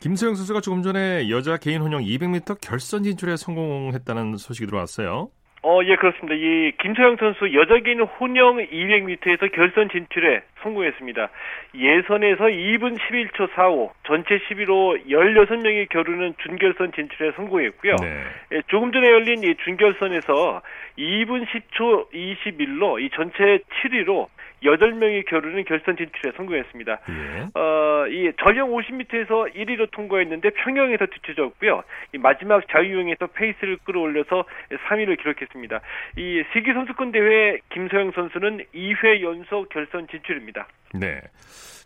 [0.00, 5.28] 김서영 선수가 조금 전에 여자 개인 혼영 200m 결선 진출에 성공했다는 소식이 들어왔어요.
[5.66, 6.34] 어, 예, 그렇습니다.
[6.34, 11.30] 이 김서영 선수 여자 개인 혼영 200m에서 결선 진출에 성공했습니다.
[11.74, 17.96] 예선에서 2분 11초 45, 전체 11호 16명이 겨루는 준결선 진출에 성공했고요.
[17.96, 18.24] 네.
[18.52, 20.60] 예, 조금 전에 열린 이 준결선에서
[20.98, 24.28] 2분 10초 21로 이 전체 7위로
[24.64, 27.00] 8명이 겨루는 결선 진출에 성공했습니다.
[27.08, 27.58] 예.
[27.58, 31.82] 어, 이 전형 50m에서 1위로 통과했는데 평영에서 뒤쳐졌고요.
[32.14, 34.44] 이 마지막 자유형에서 페이스를 끌어올려서
[34.88, 35.80] 3위를 기록했습니다.
[36.16, 40.66] 이 세계 선수권 대회 김서영 선수는 2회 연속 결선 진출입니다.
[40.94, 41.20] 네.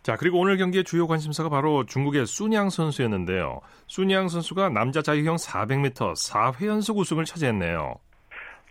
[0.01, 3.59] 자, 그리고 오늘 경기의 주요 관심사가 바로 중국의 순양 선수였는데요.
[3.87, 7.95] 순양 선수가 남자 자유형 400m 4회 연속 우승을 차지했네요.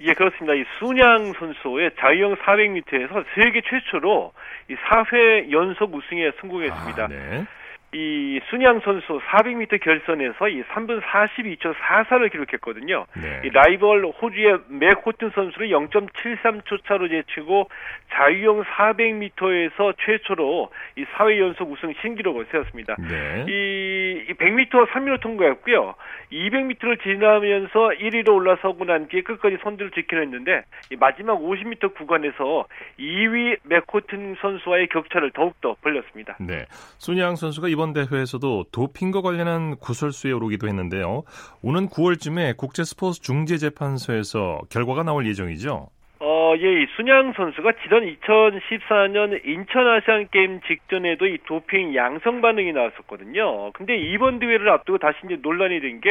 [0.00, 0.54] 예, 그렇습니다.
[0.54, 4.32] 이 순양 선수의 자유형 400m에서 세계 최초로
[4.68, 7.04] 이 4회 연속 우승에 성공했습니다.
[7.04, 7.44] 아, 네.
[7.92, 13.06] 이 순양 선수 400m 결선에서 이 3분 42초 44를 기록했거든요.
[13.16, 13.40] 네.
[13.44, 17.70] 이 라이벌 호주의 맥 호튼 선수를 0.73초 차로 제치고
[18.12, 22.96] 자유형 400m에서 최초로 이 4회 연속 우승 신기록을 세웠습니다.
[22.98, 23.46] 네.
[23.48, 25.94] 이, 이 100m 3위로 통과했고요.
[26.30, 32.66] 200m를 지나면서 1위로 올라서고 난 뒤에 끝까지 선두를 지켜냈는데 이 마지막 50m 구간에서
[32.98, 36.36] 2위 맥 호튼 선수와의 격차를 더욱더 벌렸습니다.
[36.38, 36.66] 네.
[36.98, 41.22] 순양 선수가 이번 대회에서도 도핑과 관련한 구설수에 오르기도 했는데요.
[41.62, 45.86] 오는 9월쯤에 국제 스포츠 중재 재판소에서 결과가 나올 예정이죠.
[46.18, 52.72] 어, 예, 이 순양 선수가 지난 2014년 인천 아시안 게임 직전에도 이 도핑 양성 반응이
[52.72, 53.70] 나왔었거든요.
[53.74, 56.10] 근데 이번 대회를 앞두고 다시 이제 논란이 된 게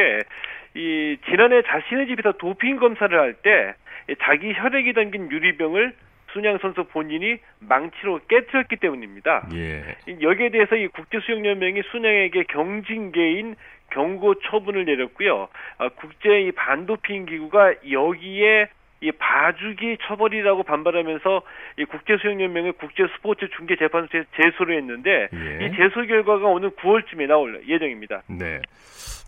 [0.74, 3.74] 이 지난해 자신의 집에서 도핑 검사를 할 때
[4.22, 5.92] 자기 혈액이 담긴 유리병을
[6.32, 9.48] 순양 선수 본인이 망치로 깨뜨렸기 때문입니다.
[9.54, 9.96] 예.
[10.20, 13.56] 여기에 대해서 이 국제수영연맹이 순양에게 경징계인
[13.90, 15.48] 경고 처분을 내렸고요.
[15.78, 18.68] 아, 국제 이 반도핑 기구가 여기에
[19.00, 21.42] 이 봐주기 처벌이라고 반발하면서
[21.78, 25.66] 이 국제수영연맹의 국제스포츠 중재재판소에 제소를 했는데 예.
[25.66, 28.22] 이 제소 결과가 오늘 9월쯤에 나올 예정입니다.
[28.28, 28.60] 네.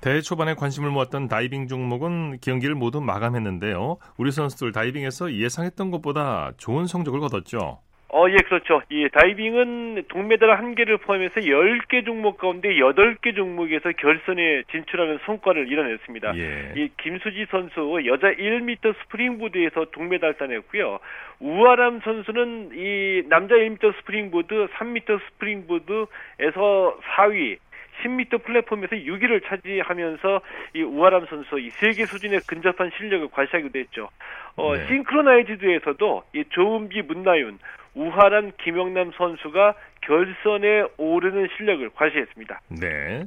[0.02, 3.98] 대회 초반에 관심을 모았던 다이빙 종목은 경기를 모두 마감했는데요.
[4.16, 7.80] 우리 선수들 다이빙에서 예상했던 것보다 좋은 성적을 거뒀죠.
[8.12, 8.83] 어, 예, 그렇죠.
[8.90, 16.37] 이 다이빙은 동메달 한개를 포함해서 10개 종목 가운데 8개 종목에서 결선에 진출하는 성과를 이뤄냈습니다.
[16.37, 16.73] 예.
[16.77, 20.99] 이 김수지 선수 여자 1m 스프링보드에서 동메달 따냈고요.
[21.38, 27.59] 우하람 선수는 이 남자 1m 스프링보드, 3m 스프링보드에서 4위,
[28.03, 30.40] 10m 플랫폼에서 6위를 차지하면서
[30.75, 34.09] 이 우아람 선수 이 세계 수준에 근접한 실력을 과시하기도 했죠.
[34.57, 34.87] 어, 네.
[34.88, 37.59] 싱크로나이즈드에서도 이 조은비, 문나윤,
[37.94, 42.61] 우하람, 김영남 선수가 결선에 오르는 실력을 과시했습니다.
[42.81, 43.24] 네.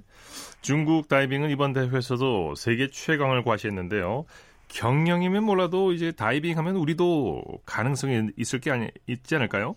[0.62, 4.26] 중국 다이빙은 이번 대회에서도 세계 최강을 과시했는데요.
[4.70, 9.76] 경영이면 몰라도 이제 다이빙 하면 우리도 가능성이 있을 게 아니, 있지 않을까요?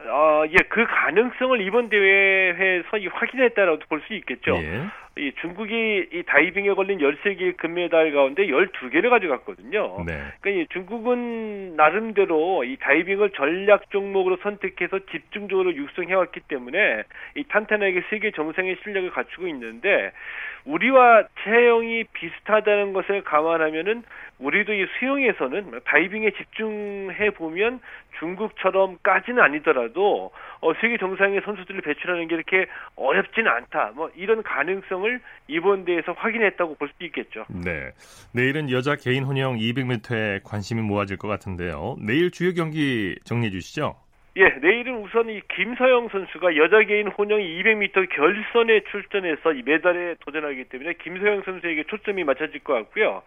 [0.00, 4.56] 어, 예, 그 가능성을 이번 대회에서 확인했다라고 볼 수 있겠죠.
[4.58, 4.84] 예.
[5.18, 10.04] 이 중국이 이 다이빙에 걸린 13개 금메달 가운데 12개를 가져갔거든요.
[10.06, 10.20] 네.
[10.40, 18.30] 그러니까 이 중국은 나름대로 이 다이빙을 전략 종목으로 선택해서 집중적으로 육성해왔기 때문에 이 탄탄하게 세계
[18.30, 20.12] 정상의 실력을 갖추고 있는데
[20.66, 24.02] 우리와 체형이 비슷하다는 것을 감안하면은
[24.38, 27.80] 우리도 이 수영에서는 다이빙에 집중해 보면
[28.18, 33.92] 중국처럼까지는 아니더라도 어, 세계 정상의 선수들을 배출하는 게 이렇게 어렵지는 않다.
[33.94, 35.05] 뭐 이런 가능성을
[35.48, 37.44] 이번 대회에서 확인했다고 볼 수 있겠죠.
[37.48, 37.90] 네.
[38.32, 41.96] 내일은 여자 개인 혼영 200m에 관심이 모아질 것 같은데요.
[42.00, 43.96] 내일 주요 경기 정리해 주시죠.
[44.38, 50.64] 예, 내일은 우선 이 김서영 선수가 여자 개인 혼영 200m 결선에 출전해서 이 메달에 도전하기
[50.64, 53.22] 때문에 김서영 선수에게 초점이 맞춰질 것 같고요.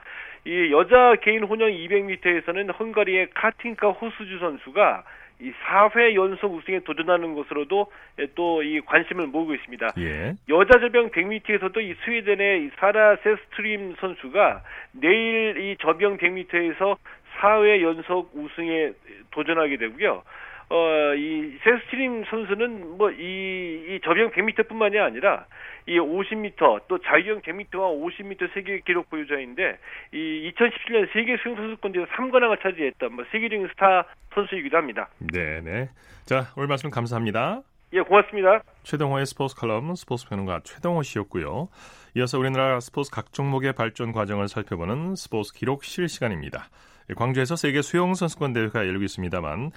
[0.46, 5.04] 이 여자 개인 혼영 200m에서는 헝가리의 카틴카 호수주 선수가
[5.42, 7.92] 이 4회 연속 우승에 도전하는 것으로도
[8.36, 9.88] 또 이 관심을 모으고 있습니다.
[10.00, 10.34] 예.
[10.50, 16.98] 여자 저병 100m에서도 이 스웨덴의 이 사라 세스트림 선수가 내일 이 저병 100m에서
[17.40, 18.92] 4회 연속 우승에
[19.32, 20.24] 도전하게 되고요.
[20.70, 25.46] 어, 이 세스트림 선수는 뭐 이이 저병 100m뿐만이 아니라
[25.88, 29.80] 이 50m 또 자유형 100m와 50m 세계 기록 보유자인데
[30.14, 34.06] 이 2017년 세계 수영 선수권 대회 3관왕을 차지했던 뭐 세계적인 스타
[34.36, 35.10] 선수이기도 합니다.
[35.34, 35.90] 네, 네.
[36.26, 37.64] 자, 오늘 말씀 감사합니다.
[37.94, 38.62] 예, 고맙습니다.
[38.84, 41.70] 최동호의 스포츠 칼럼 스포츠 평론가 최동호 씨였고요.
[42.16, 46.70] 이어서 우리나라 스포츠 각 종목의 발전 과정을 살펴보는 스포츠 기록실 시간입니다.
[47.16, 49.72] 광주에서 세계 수영 선수권 대회가 열리고 있습니다만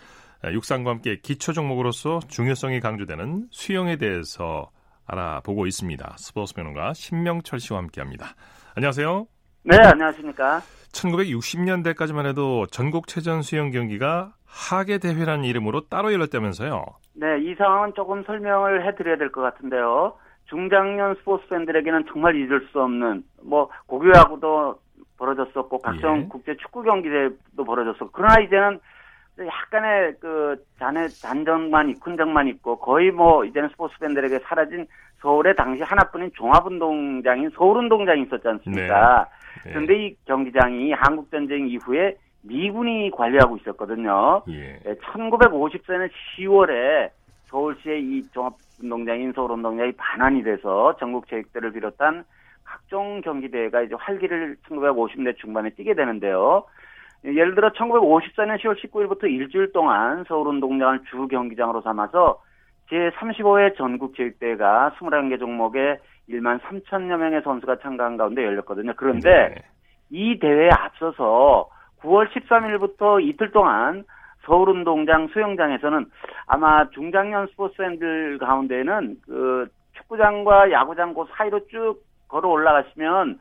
[0.50, 4.70] 육상과 함께 기초 종목으로서 중요성이 강조되는 수영에 대해서
[5.06, 6.14] 알아보고 있습니다.
[6.18, 8.34] 스포츠 평론가 신명철 씨와 함께합니다.
[8.74, 9.26] 안녕하세요.
[9.64, 10.60] 네, 안녕하십니까.
[10.92, 16.84] 1960년대까지만 해도 전국 체전 수영 경기가 하계 대회라는 이름으로 따로 열렸다면서요.
[17.14, 20.14] 네, 이 상황은 조금 설명을 해드려야 될 것 같은데요.
[20.46, 24.78] 중장년 스포츠 팬들에게는 정말 잊을 수 없는 뭐 고교야구도
[25.16, 26.26] 벌어졌었고 각종 예.
[26.28, 28.80] 국제 축구 경기대도 벌어졌었고 그러나 이제는
[29.38, 34.86] 약간의 그 잔해 잔정만 이큰정만 있고 거의 뭐 이제는 스포츠 팬들에게 사라진
[35.20, 39.28] 서울의 당시 하나뿐인 종합운동장인 서울운동장이 있었지 않습니까?
[39.64, 39.64] 네.
[39.64, 39.72] 네.
[39.72, 44.42] 그런데 이 경기장이 한국전쟁 이후에 미군이 관리하고 있었거든요.
[44.48, 44.80] 예.
[44.82, 47.10] 1950년에 10월에
[47.46, 52.24] 서울시의 이 종합운동장인 서울운동장이 반환이 돼서 전국체육대를 비롯한
[52.64, 56.64] 각종 경기대회가 이제 활기를 1950년 중반에 띠게 되는데요.
[57.24, 62.40] 예를 들어 1954년 10월 19일부터 일주일 동안 서울운동장을 주 경기장으로 삼아서
[62.90, 68.92] 제35회 전국체육대회가 21개 종목에 1만 3천여 명의 선수가 참가한 가운데 열렸거든요.
[68.96, 69.62] 그런데 네.
[70.10, 71.68] 이 대회에 앞서서
[72.02, 74.04] 9월 13일부터 이틀 동안
[74.44, 76.06] 서울운동장 수영장에서는
[76.46, 83.38] 아마 중장년 스포츠팬들 가운데는 그 축구장과 야구장 그 사이로 쭉 걸어 올라가시면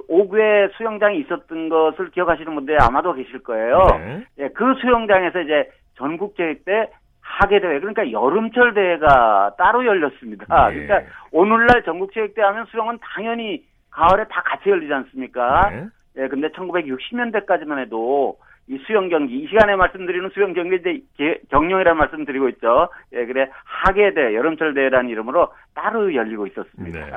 [0.00, 3.86] 그 5구에 수영장이 있었던 것을 기억하시는 분들 아마도 계실 거예요.
[3.98, 4.24] 네.
[4.38, 10.68] 예, 그 수영장에서 이제 전국체육 때 하계 대회 그러니까 여름철 대회가 따로 열렸습니다.
[10.70, 10.86] 네.
[10.86, 15.70] 그러니까 오늘날 전국 체육대 하면 수영은 당연히 가을에 다 같이 열리지 않습니까?
[15.70, 15.86] 네.
[16.18, 22.48] 예, 근데 1960년대까지만 해도 이 수영 경기 이 시간에 말씀드리는 수영 경기 이제 경영이라는 말씀드리고
[22.50, 22.88] 있죠.
[23.12, 27.04] 예, 그래 하계대 여름철 대회라는 이름으로 따로 열리고 있었습니다.
[27.04, 27.12] 네.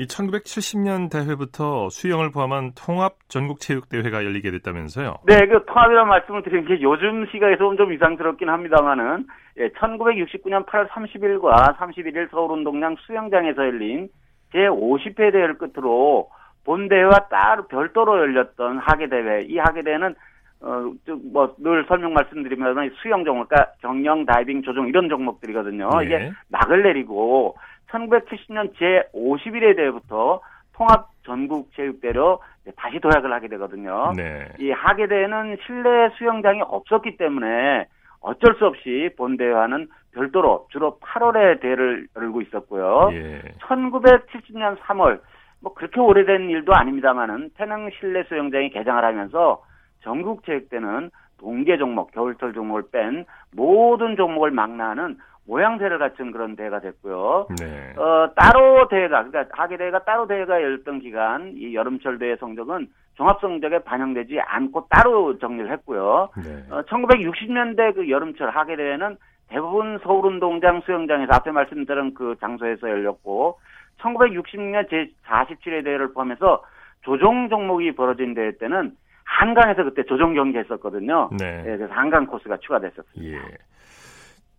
[0.00, 5.16] 이 1970년 대회부터 수영을 포함한 통합 전국 체육 대회가 열리게 됐다면서요?
[5.26, 9.26] 네, 그 통합이라는 말씀을 드린 게 요즘 시각에서 좀 이상스럽긴 합니다만은
[9.58, 14.08] 예, 1969년 8월 30일과 31일 서울 운동장 수영장에서 열린
[14.52, 16.30] 제 50회 대회를 끝으로
[16.64, 19.42] 본 대회와 따로 별도로 열렸던 하계 대회.
[19.42, 20.14] 이 하계 대회는
[20.60, 20.92] 어,
[21.32, 25.88] 뭐, 늘 설명 말씀드리면 수영 종목, 그러니까 경영, 다이빙, 조종 이런 종목들이거든요.
[26.00, 26.04] 네.
[26.04, 27.56] 이게 막을 내리고
[27.90, 30.40] 1970년 제51회 대회부터
[30.74, 32.40] 통합 전국 체육대로
[32.76, 34.12] 다시 도약을 하게 되거든요.
[34.16, 34.46] 네.
[34.58, 37.86] 이 하게 대회는 실내 수영장이 없었기 때문에
[38.20, 43.10] 어쩔 수 없이 본 대회와는 별도로 주로 8월에 대회를 열고 있었고요.
[43.12, 43.40] 예.
[43.62, 45.20] 1970년 3월
[45.60, 49.62] 뭐 그렇게 오래된 일도 아닙니다만은 태릉 실내 수영장이 개장을 하면서
[50.00, 55.18] 전국 체육대는 동계 종목, 겨울철 종목을 뺀 모든 종목을 망라하는
[55.48, 57.48] 모양새를 갖춘 그런 대회가 됐고요.
[57.58, 57.94] 네.
[57.96, 63.40] 어, 따로 대회가, 그러니까 하계 대회가 따로 대회가 열렸던 기간, 이 여름철 대회 성적은 종합
[63.40, 66.28] 성적에 반영되지 않고 따로 정리를 했고요.
[66.36, 66.64] 네.
[66.70, 69.16] 어, 1960년대 그 여름철 하계 대회는
[69.48, 73.58] 대부분 서울 운동장 수영장에서 앞에 말씀드린 그 장소에서 열렸고,
[74.00, 76.62] 1960년 제47회 대회를 포함해서
[77.02, 78.92] 조종 종목이 벌어진 대회 때는
[79.24, 81.30] 한강에서 그때 조종 경기 했었거든요.
[81.38, 81.62] 네.
[81.62, 81.76] 네.
[81.76, 83.34] 그래서 한강 코스가 추가됐었습니다.
[83.34, 83.56] 예.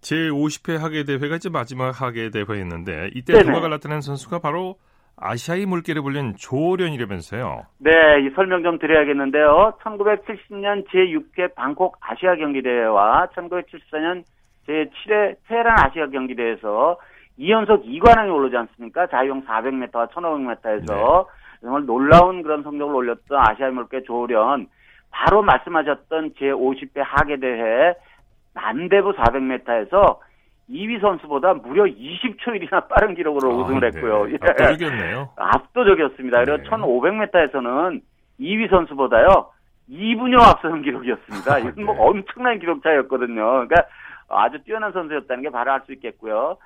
[0.02, 3.46] 제50회 하계 대회가 이제 마지막 하계 대회였는데 이때 네네.
[3.46, 4.76] 두각을 나타낸 선수가 바로
[5.18, 7.66] 아시아의 물개를 불린 조련이라면서요.
[7.80, 9.74] 네, 이 설명 좀 드려야겠는데요.
[9.84, 14.24] 1970년 제6회 방콕 아시아 경기대회와 1974년
[14.68, 16.98] 제7회 테헤란 아시아 경기대회에서
[17.38, 19.08] 2연속 2관왕이 오르지 않습니까?
[19.08, 21.60] 자유형 400m와 1500m에서 네.
[21.62, 24.68] 정말 놀라운 그런 성적을 올렸던 아시아 물개 조련
[25.12, 27.96] 바로 말씀하셨던 제50회 하계대회
[28.54, 30.18] 남대부 400m에서
[30.70, 34.26] 2위 선수보다 무려 20초 1이나 빠른 기록으로 아, 우승을 했고요.
[34.30, 34.38] 네.
[34.40, 35.30] 압도적이었네요.
[35.36, 36.44] 압도적이었습니다.
[36.44, 36.70] 그리고 네.
[36.70, 38.02] 1500m에서는
[38.40, 39.50] 2위 선수보다요
[39.90, 41.54] 2분여 앞서는 기록이었습니다.
[41.54, 42.02] 아, 이건 뭐 네.
[42.02, 43.36] 엄청난 기록 차이였거든요.
[43.36, 43.84] 그러니까
[44.30, 46.58] 아주 뛰어난 선수였다는 게 바로 알 수 있겠고요.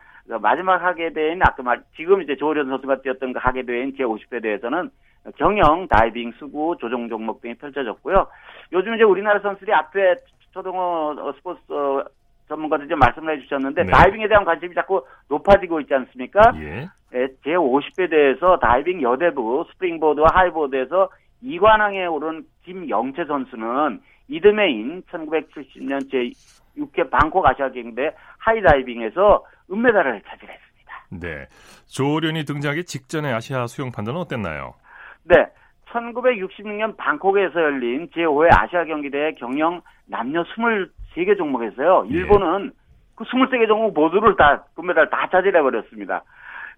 [0.41, 4.41] 마지막 하계 대회는 아까 말 지금 이제 조련 선수가 뛰었던 그 하계 대회인 제 50회
[4.41, 4.89] 대회에서는
[5.38, 8.28] 경영, 다이빙, 수구, 조종 종목 등이 펼쳐졌고요.
[8.74, 10.15] 요즘 이제 우리나라 선수들이 앞에
[10.54, 12.04] 초등어 어, 스포츠 어,
[12.48, 13.92] 전문가들 좀 말씀을 해주셨는데 네.
[13.92, 16.52] 다이빙에 대한 관심이 자꾸 높아지고 있지 않습니까?
[16.56, 16.88] 예.
[17.16, 21.10] 예, 제 50회 대회에서 다이빙 여대부 스프링보드와 하이보드에서
[21.44, 31.06] 2관왕에 오른 김영채 선수는 이듬해인 1970년 제6회 방콕 아시아 경기대 하이다이빙에서 은메달을 차지했습니다.
[31.22, 31.48] 네.
[31.88, 34.74] 조오련이 등장하기 직전에 아시아 수영 판도는 어땠나요?
[35.24, 35.36] 네.
[35.93, 42.08] 1966년 방콕에서 열린 제5회 아시아 경기대회 경영 남녀 23개 종목에서요.
[42.10, 42.13] 예.
[42.13, 42.69] 일본은 예.
[43.15, 46.23] 그 23개 종목 모두를 다 금메달 다 차지해 버렸습니다.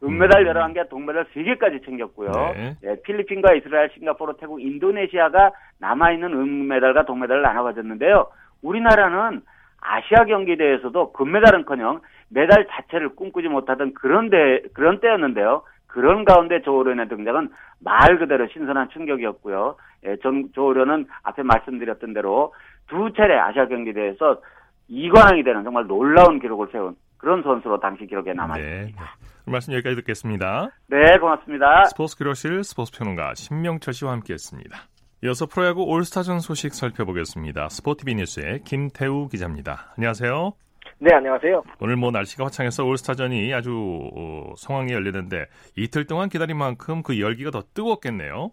[0.04, 0.54] 은메달 음.
[0.54, 2.30] 11개, 동메달 3개까지 챙겼고요.
[2.30, 2.76] 네.
[2.84, 8.28] 예, 필리핀과 이스라엘, 싱가포르, 태국, 인도네시아가 남아있는 은메달과 동메달을 나눠 가졌는데요.
[8.62, 9.42] 우리나라는
[9.80, 15.64] 아시아 경기대회에서도 금메달은커녕 메달 자체를 꿈꾸지 못하던 그런 대 그런 때였는데요.
[15.96, 19.78] 그런 가운데 조오련의 등장은 말 그대로 신선한 충격이었고요.
[20.06, 22.54] 예, 전 조오련은 앞에 말씀드렸던 대로
[22.90, 24.42] 두 차례 아시아 경기대회에서
[24.90, 29.02] 2관왕이 되는 정말 놀라운 기록을 세운 그런 선수로 당시 기록에 남아 있습니다.
[29.02, 29.52] 네.
[29.52, 30.70] 말씀 여기까지 듣겠습니다.
[30.88, 31.86] 네, 고맙습니다.
[31.86, 34.78] 스포츠 기록실 스포츠 평론가 신명철 씨와 함께했습니다.
[35.24, 37.70] 이어서 프로야구 올스타전 소식 살펴보겠습니다.
[37.70, 39.94] 스포티비 뉴스의 김태우 기자입니다.
[39.96, 40.65] 안녕하세요.
[40.98, 41.62] 네, 안녕하세요.
[41.80, 47.52] 오늘 뭐 날씨가 화창해서 올스타전이 아주 어, 성황이 열리는데 이틀 동안 기다린 만큼 그 열기가
[47.52, 48.52] 더 뜨겁겠네요.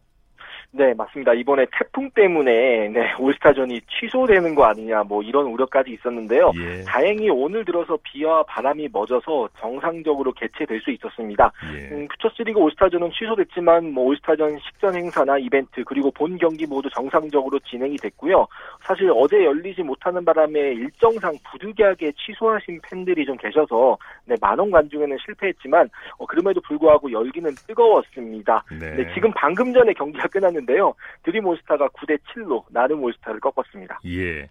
[0.75, 1.35] 네, 맞습니다.
[1.35, 6.51] 이번에 태풍 때문에 네, 올스타전이 취소되는 거 아니냐 뭐 이런 우려까지 있었는데요.
[6.57, 6.83] 예.
[6.85, 11.53] 다행히 오늘 들어서 비와 바람이 멎어서 정상적으로 개최될 수 있었습니다.
[11.75, 11.95] 예.
[11.95, 17.97] 음, 퓨처스리그 올스타전은 취소됐지만 뭐 올스타전 식전 행사나 이벤트 그리고 본 경기 모두 정상적으로 진행이
[17.99, 18.47] 됐고요.
[18.81, 25.91] 사실 어제 열리지 못하는 바람에 일정상 부득이하게 취소하신 팬들이 좀 계셔서 네, 만원 관중에는 실패했지만
[26.17, 28.65] 어, 그럼에도 불구하고 열기는 뜨거웠습니다.
[28.81, 28.97] 네.
[28.97, 30.95] 네, 지금 방금 전에 경기가 끝났는데 했는데요.
[31.25, 34.01] 드림 올스타가 9대 7로 나름 올스타를 꺾었습니다.
[34.07, 34.49] 예.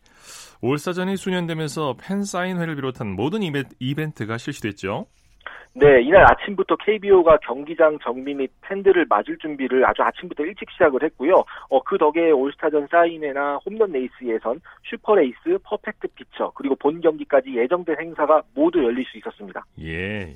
[0.61, 3.41] 올스타전이 수년되면서 팬 사인회를 비롯한 모든
[3.79, 5.07] 이벤트가 실시됐죠.
[5.73, 11.43] 네, 이날 아침부터 KBO가 경기장 정비 및 팬들을 맞을 준비를 아주 아침부터 일찍 시작을 했고요.
[11.69, 17.95] 어, 그 덕에 올스타전 사인회나 홈런 레이스 예선, 슈퍼레이스, 퍼펙트 피처, 그리고 본 경기까지 예정된
[18.01, 19.63] 행사가 모두 열릴 수 있었습니다.
[19.81, 20.33] 예.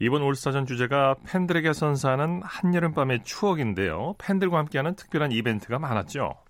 [0.00, 4.16] 이번 올스타전 주제가 팬들에게 선사하는 한여름밤의 추억인데요.
[4.18, 6.43] 팬들과 함께하는 특별한 이벤트가 많았죠.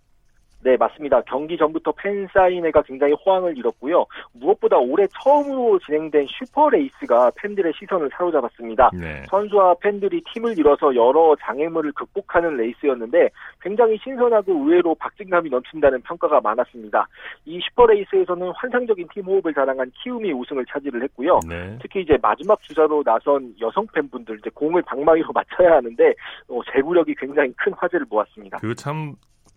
[0.64, 1.20] 네, 맞습니다.
[1.22, 4.06] 경기 전부터 팬 사인회가 굉장히 호황을 이뤘고요.
[4.32, 8.90] 무엇보다 올해 처음으로 진행된 슈퍼 레이스가 팬들의 시선을 사로잡았습니다.
[8.94, 9.24] 네.
[9.28, 13.28] 선수와 팬들이 팀을 이뤄서 여러 장애물을 극복하는 레이스였는데
[13.60, 17.06] 굉장히 신선하고 의외로 박진감이 넘친다는 평가가 많았습니다.
[17.44, 21.40] 이 슈퍼 레이스에서는 환상적인 팀 호흡을 자랑한 키움이 우승을 차지를 했고요.
[21.46, 21.78] 네.
[21.82, 26.14] 특히 이제 마지막 주자로 나선 여성 팬분들 이제 공을 방망이로 맞춰야 하는데
[26.48, 28.58] 어, 제구력이 굉장히 큰 화제를 모았습니다.
[28.58, 29.14] 그 참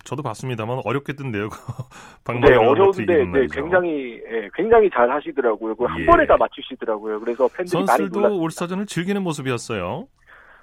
[0.08, 1.50] 저도 봤습니다만 어렵겠던데요.
[2.41, 5.76] 네, 어려운데 네, 굉장히 예, 굉장히 잘 하시더라고요.
[5.86, 6.06] 한 예.
[6.06, 7.20] 번에 다 맞추시더라고요.
[7.20, 10.08] 그래서 팬들이 선수들도 많이 올스타전을 즐기는 모습이었어요.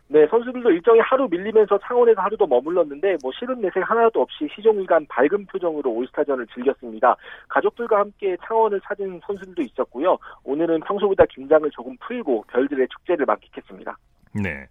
[0.08, 5.06] 네, 선수들도 일정이 하루 밀리면서 창원에서 하루 더 머물렀는데 뭐 실은 내색 하나도 없이 시종일관
[5.08, 7.16] 밝은 표정으로 올스타전을 즐겼습니다.
[7.48, 10.18] 가족들과 함께 창원을 찾은 선수들도 있었고요.
[10.44, 13.96] 오늘은 평소보다 긴장을 조금 풀고 별들의 축제를 만끽했습니다.
[14.42, 14.66] 네.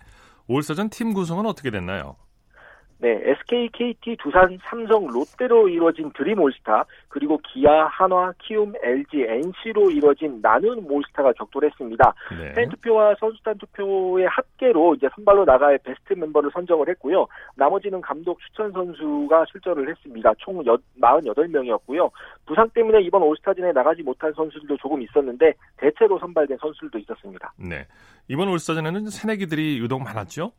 [0.48, 2.16] 올스타전 팀 구성은 어떻게 됐나요?
[3.04, 9.92] 네, SK, KT, 두산, 삼성, 롯데로 이루어진 드림 올스타, 그리고 기아, 한화, 키움, LG, NC로
[9.92, 12.14] 이루어진 나눈 올스타가 격돌했습니다.
[12.40, 12.54] 네.
[12.54, 17.28] 팬 투표와 선수단 투표의 합계로 이제 선발로 나갈 베스트 멤버를 선정을 했고요.
[17.58, 20.34] 나머지는 감독 추천 선수가 출전을 했습니다.
[20.38, 22.10] 총 48명이었고요.
[22.46, 27.52] 부상 때문에 이번 올스타전에 나가지 못한 선수들도 조금 있었는데 대체로 선발된 선수들도 있었습니다.
[27.58, 27.86] 네.
[28.30, 30.54] 이번 올스타전에는 새내기들이 유독 많았죠?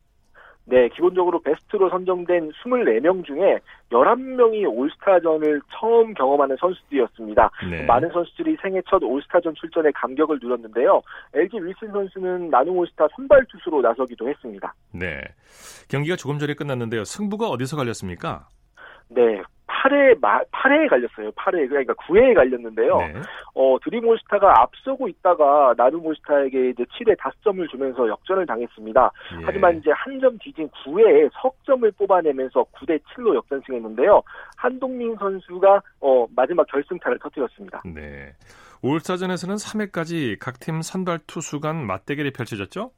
[0.67, 3.59] 네, 기본적으로 베스트로 선정된 24명 중에
[3.91, 7.51] 11명이 올스타전을 처음 경험하는 선수들이었습니다.
[7.71, 7.83] 네.
[7.85, 11.03] 많은 선수들이 생애 첫 올스타전 출전에 감격을 누렸는데요.
[11.35, 14.75] LG 윌슨 선수는 나눔 올스타 선발 투수로 나서기도 했습니다.
[14.93, 15.21] 네.
[15.91, 17.05] 경기가 조금 전에 끝났는데요.
[17.05, 18.49] 승부가 어디서 갈렸습니까?
[19.09, 19.43] 네,
[19.85, 21.31] 8회, 8회에 갈렸어요.
[21.33, 22.97] 8회, 그러니까 9회에 갈렸는데요.
[22.99, 23.15] 네.
[23.55, 29.13] 어, 드림 올스타가 앞서고 있다가 나눔올스타에게 이제 7회 5점을 주면서 역전을 당했습니다.
[29.41, 29.45] 예.
[29.45, 34.23] 하지만 이제 한 점 뒤진 9회에 석점을 뽑아내면서 9대 7로 역전승했는데요.
[34.57, 37.83] 한동민 선수가 어, 마지막 결승타를 터뜨렸습니다.
[37.85, 38.33] 네.
[38.83, 42.91] 올스타전에서는 3회까지 각 팀 선발 투수 간 맞대결이 펼쳐졌죠?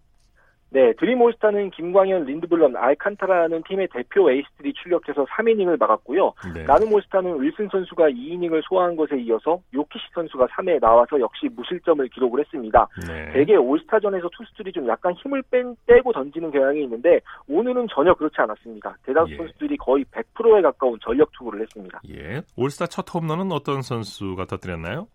[0.70, 6.32] 네, 드림올스타는 김광현, 린드블런, 알칸타라는 팀의 대표 에이스들이 출격해서 3이닝을 막았고요.
[6.54, 6.64] 네.
[6.64, 12.88] 나눔올스타는 윌슨 선수가 2이닝을 소화한 것에 이어서 요키시 선수가 3회에 나와서 역시 무실점을 기록을 했습니다.
[13.06, 13.32] 네.
[13.32, 18.96] 대개 올스타전에서 투수들이 좀 약간 힘을 뺀, 빼고 던지는 경향이 있는데 오늘은 전혀 그렇지 않았습니다.
[19.04, 19.36] 대다수 예.
[19.36, 22.00] 선수들이 거의 100%에 가까운 전력 투구를 했습니다.
[22.10, 22.42] 예.
[22.56, 25.06] 올스타 첫 홈런은 어떤 선수가 터뜨렸나요?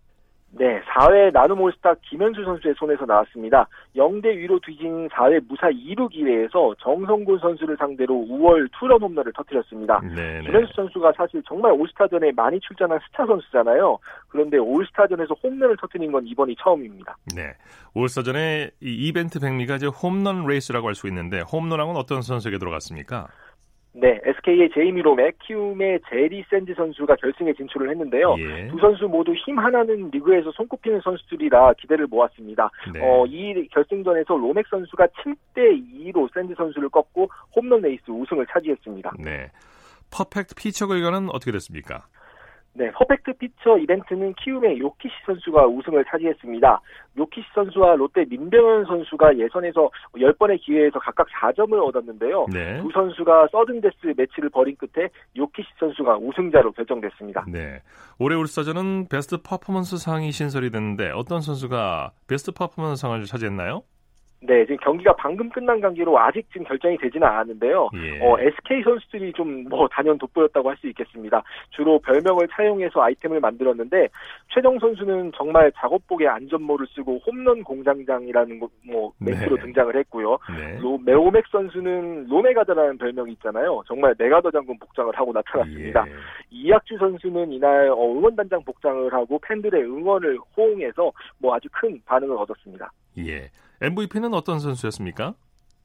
[0.54, 3.66] 네, 4회 나눔 올스타 김현수 선수의 손에서 나왔습니다.
[3.96, 10.00] 0대 2로 뒤진 4회 무사 2루 기회에서 정성곤 선수를 상대로 우월 투런 홈런을 터뜨렸습니다.
[10.00, 10.40] 네네.
[10.40, 10.40] 네.
[10.42, 13.98] 김현수 선수가 사실 정말 올스타전에 많이 출전한 스타 선수잖아요.
[14.28, 17.16] 그런데 올스타전에서 홈런을 터뜨린 건 이번이 처음입니다.
[17.34, 17.54] 네,
[17.94, 23.26] 올스타전에 이 이벤트 백미가 이제 홈런 레이스라고 할 수 있는데 홈런왕은 어떤 선수에게 돌아갔습니까?
[23.94, 28.36] 네, SK의 제이미 로맥, 키움의 제리 샌즈 선수가 결승에 진출을 했는데요.
[28.38, 28.68] 예.
[28.68, 32.70] 두 선수 모두 힘 하나는 리그에서 손꼽히는 선수들이라 기대를 모았습니다.
[32.94, 33.00] 네.
[33.02, 39.12] 어, 이 결승전에서 로맥 선수가 7대 2로 샌즈 선수를 꺾고 홈런 레이스 우승을 차지했습니다.
[39.18, 39.50] 네.
[40.10, 42.06] perfect pitcher 결과는 어떻게 됐습니까?
[42.74, 46.80] 네, perfect pitcher 이벤트는 키움의 요키시 선수가 우승을 차지했습니다.
[47.18, 52.46] 요키시 선수와 롯데 민병헌 선수가 예선에서 10번의 기회에서 각각 4점을 얻었는데요.
[52.50, 52.80] 네.
[52.80, 57.44] 두 선수가 sudden death 매치를 벌인 끝에 요키시 선수가 우승자로 결정됐습니다.
[57.48, 57.82] 네.
[58.18, 63.82] 올해 올스타전은 best performance 상이 신설이 됐는데 어떤 선수가 best performance 상을 차지했나요?
[64.42, 67.88] 네, 지금 경기가 방금 끝난 관계로 아직 지금 결정이 되지는 않았는데요.
[67.94, 68.20] 예.
[68.20, 71.42] 어, SK 선수들이 좀 뭐 단연 돋보였다고 할 수 있겠습니다.
[71.70, 74.08] 주로 별명을 차용해서 아이템을 만들었는데
[74.52, 79.62] 최정 선수는 정말 작업복에 안전모를 쓰고 홈런 공장장이라는 뭐 멘트로 네.
[79.62, 80.38] 등장을 했고요.
[80.56, 80.78] 네.
[80.80, 83.82] 로, 로맥 선수는 로맥아더라는 별명이 있잖아요.
[83.86, 86.04] 정말 맥아더 장군 복장을 하고 나타났습니다.
[86.08, 86.12] 예.
[86.50, 92.90] 이학주 선수는 이날 어, 응원단장 복장을 하고 팬들의 응원을 호응해서 뭐 아주 큰 반응을 얻었습니다.
[93.18, 93.48] 예.
[93.82, 95.34] MVP는 어떤 선수였습니까?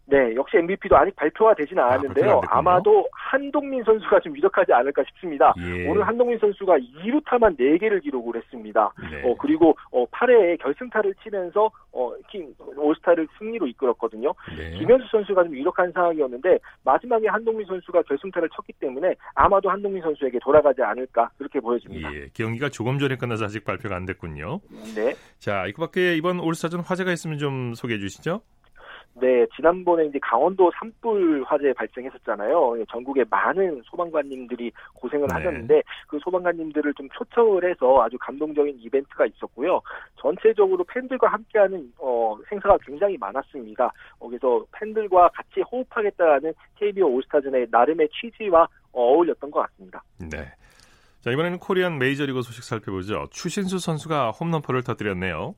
[0.09, 2.41] 네, 역시 MVP도 아직 발표가 되지는 아, 않았는데요.
[2.47, 5.53] 아, 마도 한동민 선수가 좀 유력하지 않을까 싶습니다.
[5.59, 5.85] 예.
[5.87, 8.93] 오늘 한동민 선수가 2루타만 4개를 기록을 했습니다.
[9.11, 9.29] 네.
[9.29, 14.33] 어, 그리고 어, 8회에 결승타를 치면서 어, 드림 올스타를 승리로 이끌었거든요.
[14.57, 14.77] 네.
[14.77, 20.81] 김현수 선수가 좀 유력한 상황이었는데 마지막에 한동민 선수가 결승타를 쳤기 때문에 아마도 한동민 선수에게 돌아가지
[20.83, 22.13] 않을까 그렇게 보여집니다.
[22.13, 24.61] 예, 경기가 조금 전에 끝나서 아직 발표가 안 됐군요.
[24.95, 25.15] 네.
[25.37, 28.41] 자, 이거밖에 이번 올스타전 화제가 있으면 좀 소개해 주시죠.
[29.19, 32.79] 네, 지난번에 이제 강원도 산불 화재 발생했었잖아요.
[32.79, 35.33] 예, 전국에 많은 소방관님들이 고생을 네.
[35.33, 39.81] 하셨는데 그 소방관님들을 좀 초청을 해서 아주 감동적인 이벤트가 있었고요.
[40.19, 43.91] 전체적으로 팬들과 함께하는 어, 행사가 굉장히 많았습니다.
[44.19, 50.03] 어, 그래서 팬들과 같이 호흡하겠다는 KBO 올스타전의 나름의 취지와 어울렸던 것 같습니다.
[50.19, 50.37] 네.
[51.21, 53.27] 자, 이번에는 코리안 메이저리그 소식 살펴보죠.
[53.31, 55.55] 추신수 선수가 홈런포를 터뜨렸네요.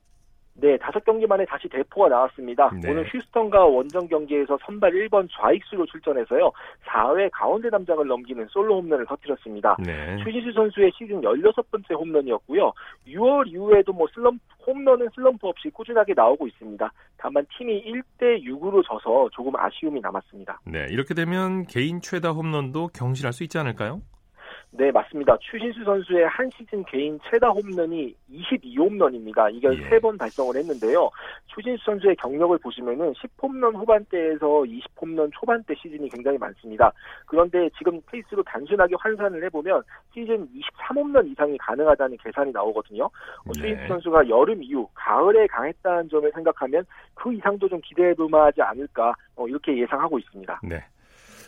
[0.60, 2.70] 네, 다섯 경기 만에 다시 대포가 나왔습니다.
[2.82, 2.90] 네.
[2.90, 6.52] 오늘 휴스턴과 원정 경기에서 선발 1번 좌익수로 출전해서요.
[6.86, 9.78] 4회 가운데 담장을 넘기는 솔로 홈런을 터뜨렸습니다.
[9.86, 10.18] 네.
[10.24, 12.74] 추지수 선수의 시즌 16번째 홈런이었고요.
[13.08, 16.92] 6월 이후에도 뭐 슬럼프 홈런은 슬럼프 없이 꾸준하게 나오고 있습니다.
[17.18, 20.60] 다만 팀이 1대 6으로 져서 조금 아쉬움이 남았습니다.
[20.66, 24.02] 네, 이렇게 되면 개인 최다 홈런도 경신할 수 있지 않을까요?
[24.72, 25.36] 네, 맞습니다.
[25.40, 29.52] 추신수 선수의 한 시즌 개인 최다 홈런이 22홈런입니다.
[29.54, 29.90] 이걸 예.
[29.90, 31.10] 3번 달성을 했는데요.
[31.48, 36.94] 추신수 선수의 경력을 보시면은 10홈런 후반대에서 20홈런 초반대 시즌이 굉장히 많습니다.
[37.26, 39.82] 그런데 지금 페이스로 단순하게 환산을 해보면
[40.14, 43.06] 시즌 23홈런 이상이 가능하다는 계산이 나오거든요.
[43.06, 43.62] 어, 네.
[43.62, 49.16] 추신수 선수가 여름 이후 가을에 강했다는 점을 생각하면 그 이상도 좀 기대해볼 만 하지 않을까
[49.36, 50.62] 어, 이렇게 예상하고 있습니다.
[50.64, 50.86] 네.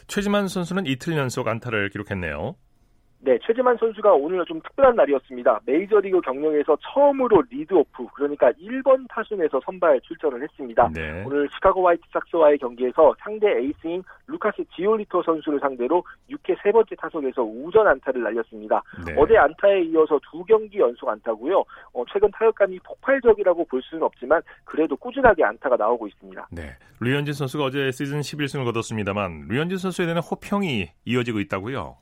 [0.08, 2.56] 최지만 선수는 이틀 연속 안타를 기록했네요.
[3.24, 5.62] 네, 최지만 선수가 오늘 좀 특별한 날이었습니다.
[5.66, 10.90] 메이저리그 경력에서 처음으로 leadoff, 그러니까 1번 타순에서 선발 출전을 했습니다.
[10.92, 11.24] 네.
[11.24, 17.88] 오늘 시카고 화이트삭스와의 경기에서 상대 에이스인 루카스 지올리토 선수를 상대로 6회 세 번째 타석에서 우전
[17.88, 18.82] 안타를 날렸습니다.
[19.06, 19.14] 네.
[19.16, 21.64] 어제 안타에 이어서 두 경기 연속 안타고요.
[21.94, 26.48] 어, 최근 타격감이 폭발적이라고 볼 수는 없지만 그래도 꾸준하게 안타가 나오고 있습니다.
[26.52, 31.98] 네, 류현진 선수가 어제 시즌 11승을 거뒀습니다만 류현진 선수에 대한 호평이 이어지고 있다고요?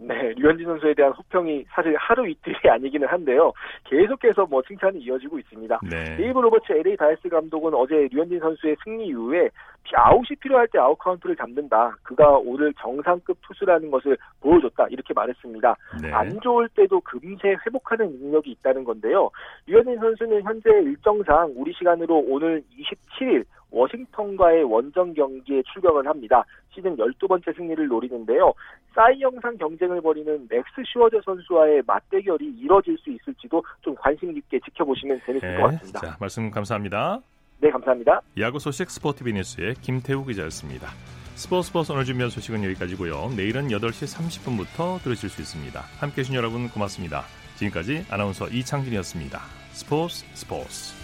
[0.00, 3.52] 네, 류현진 선수에 대한 호평이 사실 하루 이틀이 아니기는 한데요.
[3.84, 5.80] 계속해서 뭐 칭찬이 이어지고 있습니다.
[5.90, 6.16] 네.
[6.16, 9.50] 데이브 로버츠 LA 다저스 감독은 어제 류현진 선수의 승리 이후에
[9.96, 11.96] 아웃이 필요할 때 아웃 카운트를 잡는다.
[12.02, 14.86] 그가 오늘 정상급 투수라는 것을 보여줬다.
[14.90, 15.76] 이렇게 말했습니다.
[16.02, 16.12] 네.
[16.12, 19.30] 안 좋을 때도 금세 회복하는 능력이 있다는 건데요.
[19.66, 26.44] 류현진 선수는 현재 일정상 우리 시간으로 오는 27일 워싱턴과의 원정 경기에 출격을 합니다.
[26.70, 28.52] 시즌 12번째 승리를 노리는데요.
[28.94, 35.20] 사이 영상 경쟁을 벌이는 맥스 슈어저 선수와의 맞대결이 이뤄질 수 있을지도 좀 관심 깊게 지켜보시면
[35.26, 36.00] 재밌을 네, 것 같습니다.
[36.00, 37.20] 자, 말씀 감사합니다.
[37.60, 38.22] 네, 감사합니다.
[38.38, 40.90] 야구 소식 스포티비 뉴스의 김태우 기자였습니다.
[41.34, 43.32] 스포츠 스포츠 오늘 준비한 소식은 여기까지고요.
[43.36, 45.80] 내일은 8시 30분부터 들으실 수 있습니다.
[45.98, 47.24] 함께해 주신 여러분 고맙습니다.
[47.56, 49.40] 지금까지 아나운서 이창진이었습니다.
[49.72, 50.94] 스포츠 스포츠